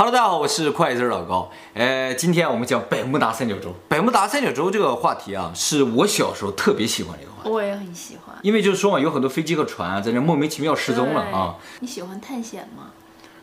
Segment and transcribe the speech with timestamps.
[0.00, 1.50] Hello，大家好，我是快字老高。
[1.74, 3.74] 呃，今天我们讲百慕达三角洲。
[3.88, 7.50] 百慕达三角洲这个话题啊，是我小时候特别喜欢的一个话题。
[7.50, 11.56] 我也很喜欢，因为就是说嘛，有很多飞机和船啊，在这莫名其妙失踪了啊。
[11.80, 12.92] 你喜欢探险吗？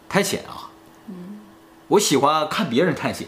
[0.07, 0.71] 探险啊，
[1.10, 1.41] 嗯，
[1.89, 3.28] 我喜欢看别人探险。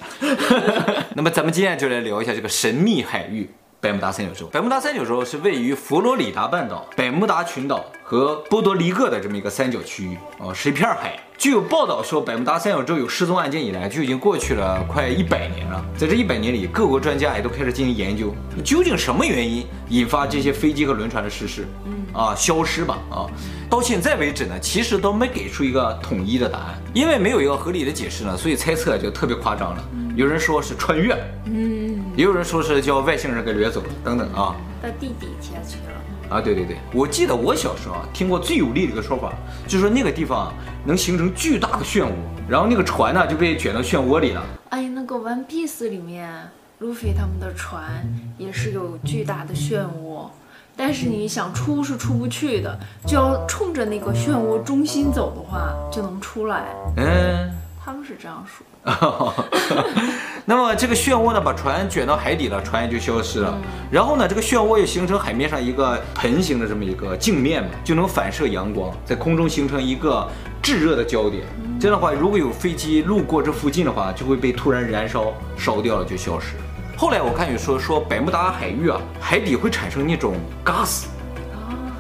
[1.14, 3.54] 那么咱们今天就来聊一下这个神秘海域。
[3.80, 11.20] 百慕达三角洲，百慕达三角洲是位于佛罗里达半岛、百慕达群岛和波多黎各的这么一个三角区域啊，是一片海。
[11.48, 15.82] 据有报道说，百慕大三角洲有失踪案件以来，就已经过去了快一百年了。
[15.96, 21.65] 在这一百年里，各国专家也都开始进行研究，究竟什么原因引发这些飞机和轮船的失事，
[22.11, 23.24] 啊，消失吧啊。
[23.69, 29.82] 到现在为止呢，其实都没给出一个统一的答案，因为没有一个合理的解释呢，所以猜测就特别夸张了。
[30.18, 31.77] 有人说是穿越，嗯，
[32.17, 34.56] 也有人说是叫外星人给掠走了，等等啊。
[34.81, 36.42] 到地底下去了啊？
[36.42, 39.31] 对对对，我记得我小时候啊听过最有力的一个说法，
[39.67, 40.52] 就是说那个地方
[40.84, 42.09] 能形成巨大的漩涡，
[42.50, 44.44] 然后那个船呢就被卷到漩涡里了。
[44.70, 48.03] 哎，那个《One Piece》里面，路飞他们的船
[48.39, 50.28] 也是有巨大的漩涡。
[50.75, 56.66] 但是你想出是出不去的，就要冲着那个漩涡中心走的话，就能出来。
[56.95, 57.52] 嗯，
[57.86, 58.78] 他们是这样说的。
[60.50, 63.53] 那么这个漩涡呢，把船卷到海底了，船也就消失了。
[63.53, 70.25] 嗯、然后呢，这个漩涡又形成海面上一个盆形的这么一个镜面嘛，就能反射阳光，在空中形成一个
[70.62, 71.44] 炙热的焦点。
[71.66, 76.56] 嗯、这样的话，如果有飞机路过这附近的话，就会被突然燃烧，烧掉了就消失。
[76.95, 81.08] 后来我看有说说百慕达海域啊，海底会产生那种 gas，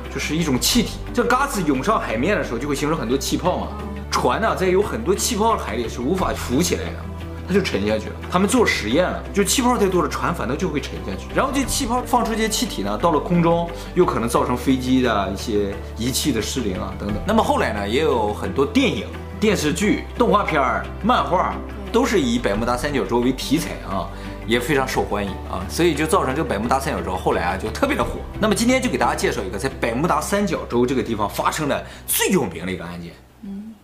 [0.09, 0.99] 就是一种气体。
[1.13, 3.67] 这 gas 涌上海面的时候，就会形成很多气泡嘛。
[4.09, 7.16] 船呢，在有很多气泡的海里是无法浮起来的，
[7.47, 8.15] 它就沉下去了。
[8.29, 11.27] 他们做实验了，就气泡太多了，船反倒就会沉下去。
[11.33, 17.17] 然后这气泡放出这些气体呢，到了空中，又可能造成飞机的一些仪器的失灵啊等等。
[17.25, 19.07] 那么后来呢，也有很多电影、
[19.39, 21.55] 电视剧、动画片儿、漫画，
[21.91, 24.09] 都是以百慕达三角洲为题材啊。
[24.47, 28.11] 也非常受欢迎啊，所以就造成这个百慕达三角洲后来啊就特别的火。
[28.39, 33.75] 那么今天就给大家介绍一个在百慕达三角洲这个地方发生的最有名的一个案件，嗯，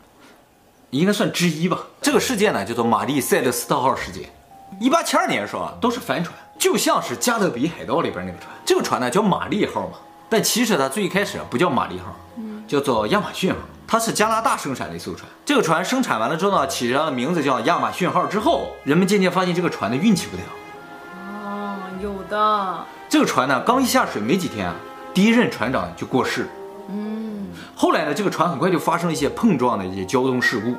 [0.92, 1.80] 应该算之一吧。
[2.14, 4.30] 这个事件呢叫做玛丽塞勒斯特号事件。
[4.80, 8.52] 一八七二年的时候啊，都是帆船，就像是加勒比海盗里边那个船。
[8.64, 9.94] 这个船呢叫玛丽号嘛，
[10.30, 12.14] 但其实它最一开始不叫玛丽号，
[12.68, 13.58] 叫做亚马逊号。
[13.88, 18.28] 它是加拿大生产的一艘船，这个船生产完了之后呢，起上的名字叫亚马逊号。
[18.28, 20.52] 之后，人们渐渐发现这个船的运气不太好。
[21.50, 22.86] 哦，有的。
[23.10, 24.76] 这个船呢，刚一下水没几天啊，
[25.16, 26.48] 第一任船长就过世。
[26.90, 27.48] 嗯。
[27.76, 30.76] 后来呢，这个船很快就发生了一些碰撞的一些交通事故，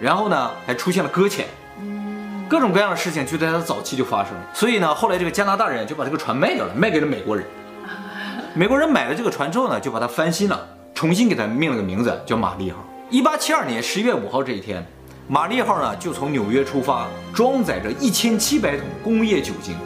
[0.00, 1.46] 然后呢，还出现了搁浅。
[1.80, 2.44] 嗯。
[2.48, 4.40] 各种各样的事情就在他早期就发生了。
[4.52, 7.46] 所以呢，后来这个加拿大人就把这个船卖掉了，卖给了美国人。
[8.54, 10.58] 美国人买了这个船之后呢，就把它翻新了。
[10.92, 12.78] 重新给它命了个名字，叫玛丽号。
[13.08, 14.84] 一八七二年十一月五号这一天，
[15.28, 19.76] 玛丽号呢就从纽约出发，装载着一千七百桶工业酒精，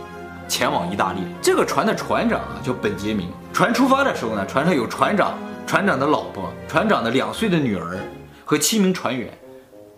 [0.49, 1.19] 前往意大利。
[1.43, 3.29] 这个船的船长啊叫本杰明。
[3.53, 5.35] 船出发的时候呢，船上有船长、
[5.67, 7.99] 船长的老婆、船长的两岁的女儿
[8.45, 9.29] 和七名船员。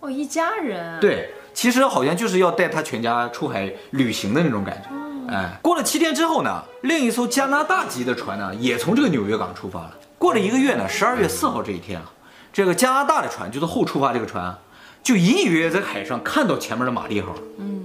[0.06, 1.00] 哦，一家人。
[1.00, 4.88] 对，其实好像就是要带他全家出海旅行的那种感觉。
[4.90, 9.94] 哦、哎，过了七天之后呢，另一艘加拿大籍的船呢也从这个纽约港出发了。
[10.16, 12.06] 过了一个月呢，十二月四号这一天啊，
[12.52, 14.56] 这个加拿大的船就是后出发这个船啊，
[15.02, 17.82] 就隐隐约约在海上看到前面的玛丽号，嗯，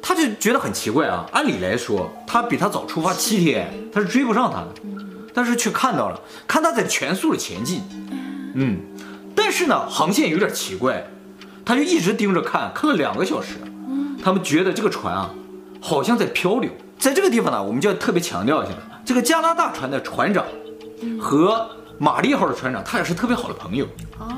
[0.00, 1.26] 他就觉得很奇怪啊。
[1.32, 4.68] 按理来说，他比他早出发七天，他是追不上他的，
[5.34, 7.82] 但是却看到了，看他在全速的前进，
[8.54, 8.80] 嗯，
[9.48, 11.02] 但是呢，航线有点奇怪，
[11.64, 13.54] 他就一直盯着看，看了两个小时，
[14.22, 15.30] 他们觉得这个船啊，
[15.80, 16.70] 好像在漂流。
[16.98, 18.72] 在这个地方呢，我们就要特别强调一下，
[19.06, 20.44] 这个加拿大船的船长。
[21.18, 21.66] 和
[21.96, 23.86] 玛丽号的船长，他俩是特别好的朋友
[24.18, 24.28] 哦，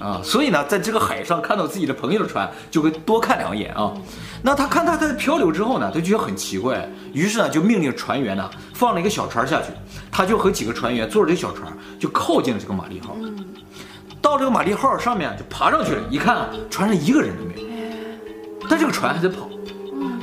[0.00, 3.94] 啊，所以呢，在这个海上看到自己的朋友的船，就会多看两眼啊。
[4.42, 9.68] 那他看他在漂流之后呢，他就觉得很奇怪，于是呢，就命令船员呢放了一个小船下去，
[10.10, 13.16] 他就和几个船员坐着这小船，就靠近了这个玛丽号。
[14.26, 17.68] 到这个玛丽号上面就爬上去了，一看船上一个人都没有，
[18.68, 19.48] 但这个船还在跑。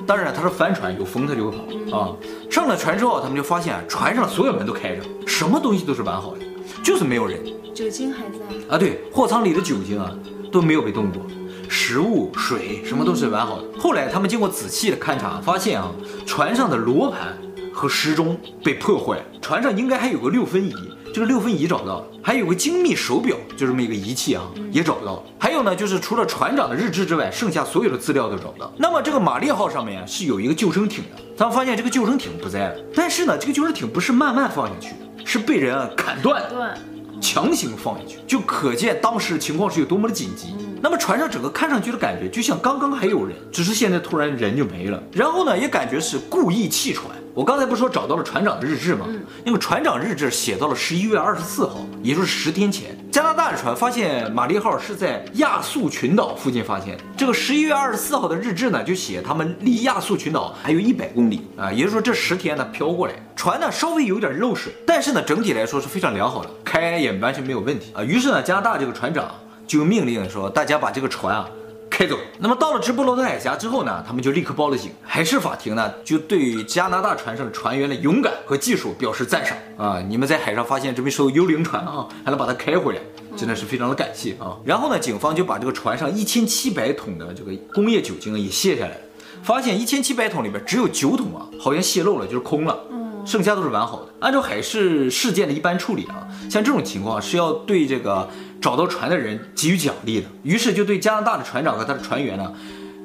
[0.06, 1.58] 当然，它是帆船，有风它就会
[1.90, 2.12] 跑啊。
[2.52, 6.40] 上了船之后，他们就发现船上所有门都开着，什么东西都是完好的，
[6.84, 7.40] 就是没有人。
[7.74, 8.78] 酒精还在啊？
[8.78, 10.12] 对，货舱里的酒精啊
[10.52, 11.22] 都没有被动过，
[11.70, 13.80] 食物、水什么都是完好的。
[13.80, 15.90] 后来他们经过仔细的勘察，发现啊，
[16.26, 17.38] 船上的罗盘
[17.72, 20.74] 和时钟被破坏，船上应该还有个六分仪。
[21.14, 25.24] 这个六分仪找不到了，还有个精密手表，就这么一个仪器啊，也找不到了。
[25.38, 28.74] 还有呢，就是除了船长的日志之外，剩下所有的资料都找不到。
[28.78, 36.76] 那么这个玛丽号上面是有一个救生艇的，他们发现这个救生艇不在了，但是呢，这个救生艇不是慢慢放下去的，是被人砍断， 断，
[37.22, 40.56] 强行放下去，就可见当时情况是有多么的紧急。
[40.82, 45.02] 那么船上整个看上去的感觉，就像刚刚还有人，只是现在突然人就没了。
[45.14, 47.08] 然后呢，也感觉是故意弃船。
[47.36, 49.08] 我刚才不是说找到了船长的日志吗？
[49.44, 56.96] 那个船长日志写到了十一月二十四号，也就是十天前，加拿大的船发现玛丽号是在亚速群岛附近发现。
[57.18, 68.04] 这个十一月二十四号的日志呢，就写他们离亚速群岛还有一百公里啊，也就是说这十天呢飘过来，船呢稍微有点漏水，但是呢整体来说是非常良好的，开也完全没有问题啊。
[68.04, 69.32] 于是呢，加拿大这个船长
[69.66, 71.50] 就命令说，大家把这个船啊。
[71.94, 72.18] 开走。
[72.40, 74.92] 那么到了直布罗陀海峡之后呢，他们就立刻报了警。
[75.04, 80.04] 海事法庭呢，就对加拿大船上船员的勇敢和技术表示赞赏啊！
[80.10, 83.00] 你们在海上发现这么一艘幽灵船啊，还能把它开回来，
[83.38, 84.58] 真的是非常的感谢啊！
[84.66, 88.98] 然后呢，警方就把这个船上一千七百桶的这个工业酒精也卸下来，
[89.44, 92.80] 发现一千七百桶里边只有九桶啊，好像泄漏了，就是空了。
[93.26, 94.14] 剩下都是完好的。
[94.20, 98.28] 按照海事事件的一般处理啊，像这种情况是要对这个
[98.62, 100.28] 找到船的人给予奖励的。
[100.44, 102.54] 于是就对加拿大的船长和他的船员呢，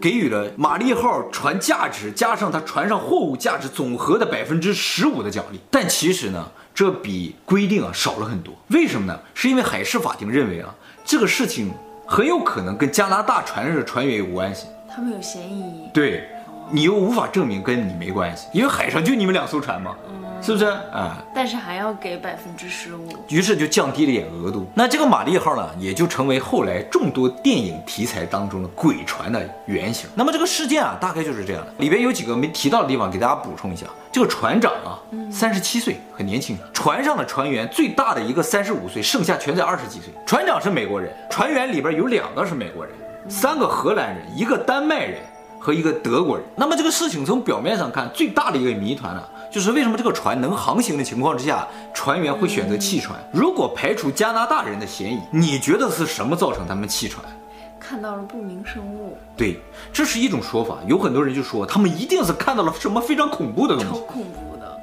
[0.01, 5.59] 给予了玛丽号船价值加上他船上货物价值总和的百分之十五的奖励。
[5.71, 8.55] 但其实呢，这比规定啊少了很多。
[8.69, 9.19] 为什么呢？
[9.35, 10.75] 是因为海事法庭认为啊，
[11.05, 11.71] 这个事情
[12.07, 15.89] 很有可能跟加拿大船上的船员有关系，他们有嫌疑。
[15.95, 16.29] 对。
[16.71, 21.23] 你又无法证明跟你没关系，因为海上就你们两艘船嘛，嗯、是不是啊？
[21.35, 24.67] 但是还要给百分之十五，于是就降低了点额度。
[24.75, 30.09] 那这个玛丽号呢，也就成为后来众多电影题材当中的鬼船的原型。
[30.15, 31.73] 那么这个事件啊，大概就是这样的。
[31.79, 33.87] 里边有几个没提到的地方，给大家补充一下。
[34.11, 34.99] 这个船长啊，
[35.31, 36.59] 三十七岁，很年轻。
[36.73, 40.13] 船上的船员最大的一个三十五岁，剩下全在二十几岁。
[40.27, 42.95] 船长是美国人，船员里边有两个是美国人，
[43.29, 45.21] 三个荷兰人，一个丹麦人。
[45.59, 53.19] 和一个德国人，那么这个事情从表面上看，最大的一个谜团呢，就是为什么这个船能航行的情况之下，船员会选择弃船？
[53.33, 57.25] 如果排除加拿大人的嫌疑，你觉得是什么造成他们弃船？
[57.81, 59.17] 看到了不明生物。
[59.37, 59.61] 对，
[59.93, 60.77] 这是一种说法。
[60.87, 63.91] 有很多人就说他们一定是看到了什么非常恐怖的东西。
[63.91, 64.79] 超恐怖的。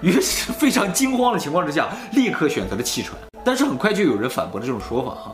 [0.00, 3.16] 于是非常惊慌的情况之下，立刻选择了弃船。
[3.44, 5.32] 但是很快就有人反驳了这种说法啊，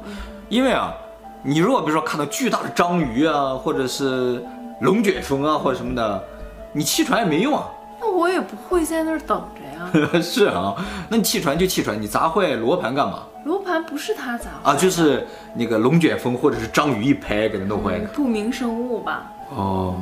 [0.49, 0.95] 因为啊，
[1.43, 4.45] 你如果比如说看到巨大的章鱼啊，或者是。
[4.81, 6.25] 龙卷风啊，或者什么的，
[6.73, 7.65] 你弃船也没用啊。
[8.01, 9.63] 那我也不会在那儿等着
[10.11, 10.21] 呀。
[10.21, 10.75] 是啊，
[11.09, 13.23] 那你弃船就弃船，你砸坏罗盘干嘛？
[13.45, 18.05] 罗盘不是他砸坏啊，就是那个龙卷风或者是章鱼一拍给他弄坏的。
[18.05, 19.31] 嗯，不明生物吧？
[19.55, 19.95] 哦，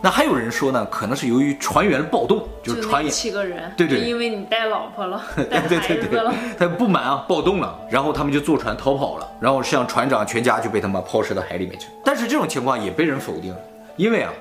[0.00, 5.20] 那还有人说呢，可能是由于船员的暴动，就是船员七个人，对对，因为你带老婆了，
[5.50, 11.88] 带孩子了，对对对对，他不满啊，暴动了，然后他们就坐船逃跑了，然后像船长全家就被他们抛尸到海里面去。
[12.04, 13.58] 但是这种情况也被人否定了。
[13.96, 14.32] 因为啊，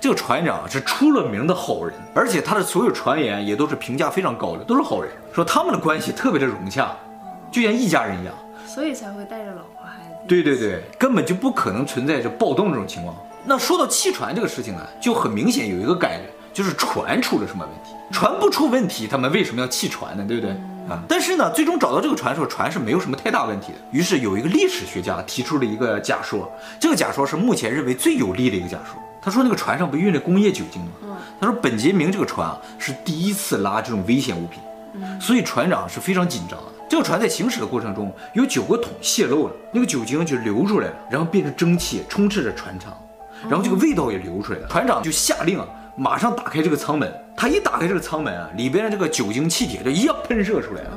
[0.00, 6.96] 这个船长是出了名的好人，而且他的所有传言也都是评价非常高的，都是好人，说他们的关系特别的融洽，
[7.50, 8.34] 就像一家人一样，
[8.66, 10.16] 所以才会带着老婆孩子。
[10.26, 13.14] 对对对，根本就不可能存在着暴动这种情况。
[13.44, 17.94] 那说到弃船这个事情呢，就很明显有一个感觉，就是船出了什么问题。
[18.10, 20.24] 船不出问题，他们为什么要弃船呢？
[20.26, 20.56] 对不对？
[20.88, 23.78] 啊，但是呢，最终找到这个船的时候，船是没有什么太大问题的。
[23.90, 26.50] 于是有一个历史学家提出了一个假说，
[26.80, 29.00] 这个假说是目前认为最有力的一个假说。
[29.20, 31.16] 他说那个船上不运着工业酒精吗？
[31.40, 34.60] 他说本杰明这个船啊是第一次拉这种危险物品，
[35.20, 36.64] 所以船长是非常紧张的。
[36.90, 42.92] 这个船在行驶的过程中有九个桶泄漏了，那个酒精就流出来了，然后变成蒸汽充斥着船舱，
[43.48, 44.66] 然后这个味道也流出来了。
[44.68, 45.66] 船长就下令啊。
[45.94, 50.90] 马上打开这个舱门，他一打开这个舱门啊，里边的这个酒精气体就一下喷射出来了。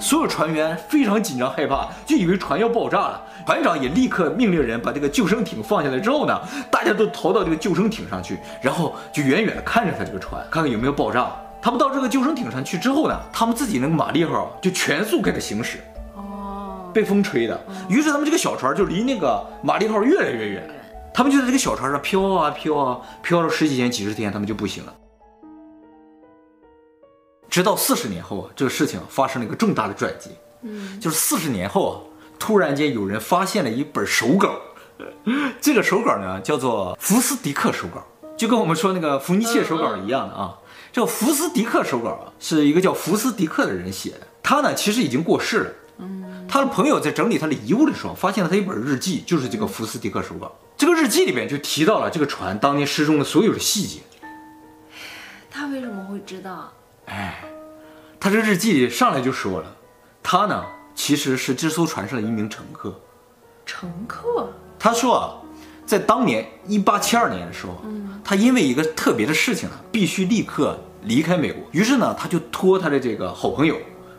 [0.00, 3.22] 所有船员非常紧张害怕，就以为船要爆炸了。
[3.44, 6.38] 船长也立刻命令人把这个救生艇放下来之后呢，
[6.70, 11.30] 大家都逃到这个救生艇上去，然后就远远的看着他这个船，看看有没有爆炸。
[11.60, 15.78] 他们到这个救生艇上去之后呢，他们自己那个马力号就全速开始行驶。
[16.14, 20.62] 哦，被风吹的，于是他们这个小船就离那个马力号越来越远。
[21.12, 24.94] 他们就在这个小船上飘啊飘啊，飘了十几天、几十天，他们就不行了。
[27.48, 30.30] 直到四十年后啊，这个事情发生了一个重大的转机。
[30.62, 31.96] 嗯，就是四十年后啊，
[32.38, 34.60] 突然间有人发现了一本手稿，
[35.60, 38.04] 这个手稿呢叫做福斯迪克手稿，
[38.36, 40.58] 就跟我们说那个福尼切手稿一样的啊。
[40.92, 45.70] 这个福斯迪克手稿啊，是一个叫福斯迪克的人写的，他呢其实已经过世了。
[45.98, 50.54] 嗯，他的朋友在整理他的遗物的时候，发现了他一本日记，就是这个福斯迪克手稿。
[50.78, 53.98] 这个日记里面就提到了这个船当年失踪的所有的细节。
[55.50, 56.72] 他为什么会知道？
[57.06, 57.42] 哎，
[58.20, 59.76] 他这日记里上来就说了，
[60.22, 62.94] 他呢其实是这艘船上的一名乘客。
[63.66, 64.52] 乘客？
[64.78, 65.34] 他说啊，
[65.84, 71.60] 在当年一八七二年的时候，嗯，他因为一个特别的事情呢，必须立刻离开美国。
[71.72, 73.76] 于是呢，他就托他的这个好朋友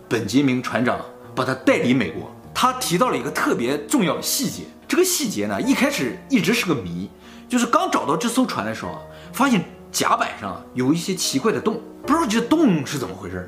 [0.09, 0.99] 本杰明船长
[1.33, 2.29] 把他带离美国。
[2.53, 4.63] 他提到了一个特别重要的细节。
[4.89, 7.07] 这个细节呢，一开始一直是个谜，
[7.47, 8.99] 就是刚找到这艘船的时候啊，
[9.31, 13.47] 发现甲板上有一些奇怪的洞，不知道这洞是怎么回事。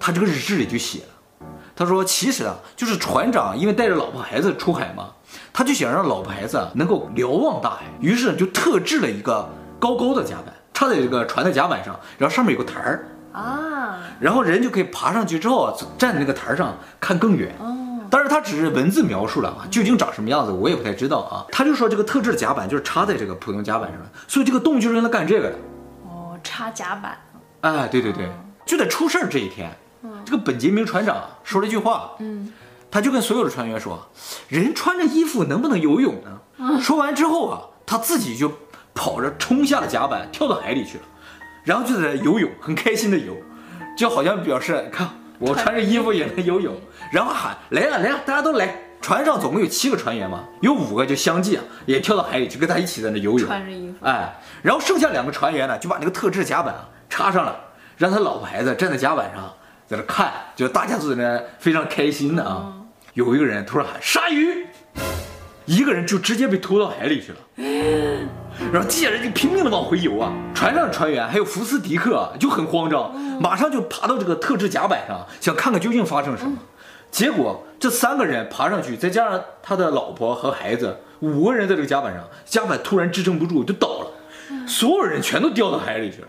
[0.00, 5.10] 他这个日志里就写了，他说其实啊，就是船长因为带着老婆孩子出海嘛，
[5.52, 17.54] 他就想让老婆孩子能够瞭望大海，于是就特制了一个高高的甲板，插在这个船的甲板上，然后上面有个台儿啊，然后人就可以爬上去之后站在那个台上看更远。
[18.10, 21.44] 当然，他只是文字描述了啊，究竟长什么样子我也不太知道啊。
[21.50, 25.56] 他就说这个特制的甲板就是插在这个普通甲板上，所以这个洞就是用来干这个的。
[26.04, 27.18] 哦，插甲板。
[27.62, 28.30] 哎，对对对，
[28.64, 29.70] 就在出事儿这一天，
[30.24, 32.52] 这个本杰明船长说了一句话，嗯，
[32.90, 34.06] 他就跟所有的船员说，
[34.48, 36.80] 人穿着衣服能不能游泳呢？
[36.80, 38.52] 说完之后啊，他自己就
[38.94, 41.04] 跑着冲下了甲板，跳到海里去了，
[41.64, 43.36] 然后就在游泳，很开心的游，
[43.96, 45.08] 就好像表示看。
[45.38, 46.74] 我穿着衣服也能游泳，
[47.12, 48.74] 然后喊来了来了，大家都来！
[49.02, 53.46] 船上总共有七个船员嘛，有五个就相继啊，也跳到海里去跟他一起在那游泳。
[53.46, 57.56] 穿着衣服，哎，然后剩下两个船员呢，就把那个特制甲板啊插上了，
[57.98, 59.52] 让他老婆孩子站在甲板上
[59.86, 62.62] 在那看，就大家都在那非常开心的啊。
[62.66, 64.66] 嗯、有一个人突然喊鲨鱼，
[65.66, 67.38] 一个人就直接被拖到海里去了。
[67.56, 68.28] 嗯
[68.72, 76.58] 然后这些人就拼命的往回游啊，船上的船员还有福斯迪克就很慌张，马上就爬到这个特制甲板上，想看看究竟发生什么。
[77.10, 86.28] 结果这三个人爬上去，再加上他的老婆和孩子，五个人在这个甲板上，甲板突然支撑不住就倒了，所有人全都掉到海里去了。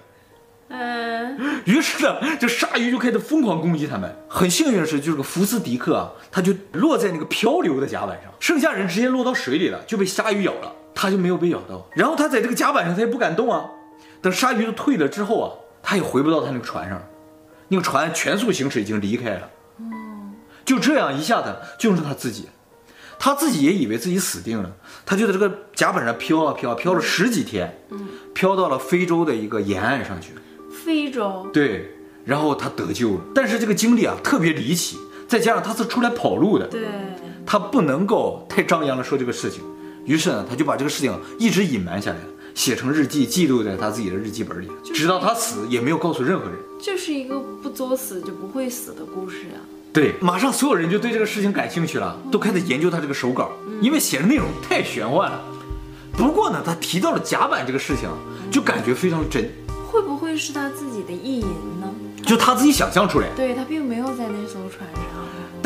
[0.70, 4.16] 嗯，于是呢，这鲨鱼就开始疯狂攻击他们。
[4.28, 10.72] 很幸运的是，就是个福斯迪克啊，他就落在那个漂流的甲板上，剩下人直接落到水里了，就被鲨鱼咬了。
[11.00, 13.70] 他就没有被咬到，然后他在这个甲板上，他也不敢动啊。
[14.20, 17.00] 等鲨鱼都退了之后啊，他也回不到他那个船上，
[17.68, 19.48] 那个船全速行驶已经离开了。
[20.66, 22.50] 就这样一下子就剩他自己，
[23.20, 24.72] 他自己也以为自己死定了，
[25.06, 27.80] 他就在这个甲板上飘啊飘啊飘了十几天，
[28.34, 30.34] 飘到了非洲的一个沿岸上去。
[30.84, 31.48] 非洲？
[31.54, 31.92] 对，
[32.26, 33.22] 然后他得救了。
[33.36, 36.82] 但是这个经历啊特别离奇，再加上他是出来跑路的，对，
[37.46, 39.64] 他不能够太张扬的说这个事情。
[40.08, 42.24] 于是呢，他就把这个事情一直隐瞒下来了，
[42.56, 46.54] 写成日记，记录在他自己的日记本里，直到他死也没有告诉任何人。
[46.82, 49.60] 就是一个不作死就不会死的故事啊。
[49.92, 55.42] 对，马上所有人就对这个事情感兴趣了，都开始研究他这个手稿，因为写的内容太玄幻了。
[56.14, 58.10] 不过呢，他提到了甲板这个事情，
[58.50, 59.52] 就感觉非常真。
[59.92, 61.48] 会不会是他自己的意淫
[61.82, 61.94] 呢？
[62.26, 63.28] 就他自己想象出来。
[63.36, 65.17] 对，他并没有在那艘船上。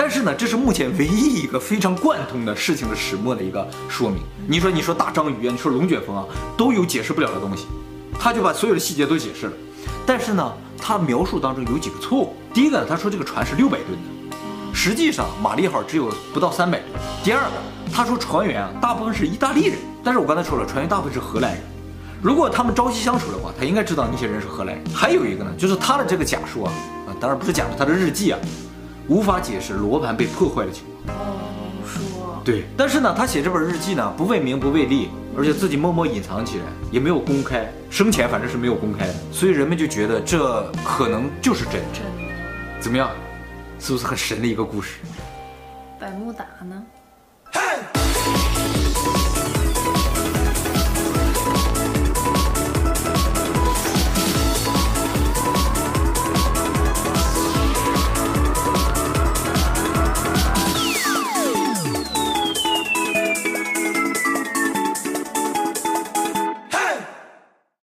[0.01, 4.23] 但是呢，这是目前唯一一个非常贯通的事情的始末的一个说明。
[4.47, 6.25] 你说，你说大章鱼啊，你说龙卷风啊，
[6.57, 7.67] 都有解释不了的东西。
[8.19, 9.53] 他就把所有的细节都解释了。
[10.03, 12.35] 但是呢，他描述当中有几个错误。
[12.51, 14.35] 第一个，他说这个船是六百吨的，
[14.73, 16.89] 实际上马力号只有不到三百吨。
[17.23, 19.77] 第二个，他说船员啊，大部分是意大利人。
[20.03, 21.61] 但是我刚才说了，船员大部分是荷兰人。
[22.23, 24.83] 如果他们朝夕相处的话，他应该知道那些人是荷兰人。
[24.95, 26.73] 还有一个呢，就是他的这个假说啊，
[27.05, 28.39] 啊，当然不是假说，他的日记啊。
[29.07, 31.17] 无法解释罗盘被破坏的情况。
[31.17, 41.87] 哦，说对，但是呢，他写这本日记呢，不为名不为利，而且自己默默隐藏起来，也没有公开，生前反正是没有公开的，所以人们就觉得这可能就是真的。
[41.93, 42.33] 真的？
[42.79, 43.09] 怎么样？
[43.79, 44.99] 是不是很神的一个故事？
[45.99, 46.83] 百慕达呢？